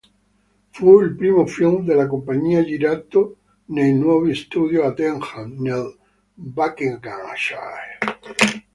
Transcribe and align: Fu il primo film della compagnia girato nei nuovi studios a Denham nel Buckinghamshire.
Fu 0.71 0.99
il 1.01 1.15
primo 1.15 1.45
film 1.45 1.85
della 1.85 2.07
compagnia 2.07 2.63
girato 2.63 3.37
nei 3.65 3.93
nuovi 3.93 4.33
studios 4.33 4.83
a 4.83 4.91
Denham 4.93 5.55
nel 5.61 5.95
Buckinghamshire. 6.33 7.99